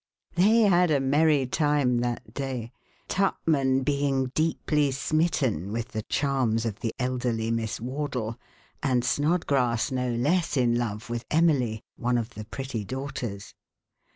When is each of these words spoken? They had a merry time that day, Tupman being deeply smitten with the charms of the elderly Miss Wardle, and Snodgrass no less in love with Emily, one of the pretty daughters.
They 0.33 0.61
had 0.61 0.89
a 0.89 0.99
merry 0.99 1.45
time 1.45 1.99
that 1.99 2.33
day, 2.33 2.71
Tupman 3.07 3.83
being 3.83 4.29
deeply 4.33 4.89
smitten 4.89 5.71
with 5.71 5.89
the 5.89 6.01
charms 6.01 6.65
of 6.65 6.79
the 6.79 6.95
elderly 6.97 7.51
Miss 7.51 7.79
Wardle, 7.79 8.39
and 8.81 9.05
Snodgrass 9.05 9.91
no 9.91 10.09
less 10.11 10.57
in 10.57 10.73
love 10.75 11.11
with 11.11 11.25
Emily, 11.29 11.83
one 11.97 12.17
of 12.17 12.31
the 12.31 12.45
pretty 12.45 12.83
daughters. 12.83 13.53